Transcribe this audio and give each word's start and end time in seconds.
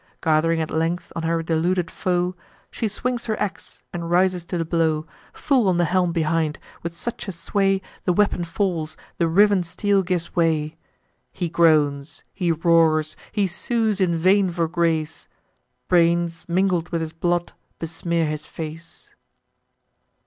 Gath'ring 0.19 0.59
at 0.59 0.71
length 0.71 1.13
on 1.15 1.21
her 1.21 1.43
deluded 1.43 1.91
foe, 1.91 2.35
She 2.71 2.87
swings 2.87 3.27
her 3.27 3.39
ax, 3.39 3.83
and 3.93 4.09
rises 4.09 4.45
to 4.45 4.57
the 4.57 4.65
blow 4.65 5.05
Full 5.31 5.67
on 5.67 5.77
the 5.77 5.85
helm 5.85 6.11
behind, 6.11 6.57
with 6.81 6.95
such 6.95 7.27
a 7.27 7.31
sway 7.31 7.83
The 8.05 8.11
weapon 8.13 8.43
falls, 8.43 8.97
the 9.19 9.27
riven 9.27 9.61
steel 9.61 10.01
gives 10.01 10.35
way: 10.35 10.75
He 11.31 11.49
groans, 11.49 12.23
he 12.33 12.51
roars, 12.51 13.15
he 13.31 13.45
sues 13.45 14.01
in 14.01 14.15
vain 14.17 14.49
for 14.49 14.67
grace; 14.67 15.27
Brains, 15.87 16.45
mingled 16.47 16.89
with 16.89 17.01
his 17.01 17.13
blood, 17.13 17.53
besmear 17.77 18.25
his 18.25 18.47
face. 18.47 19.11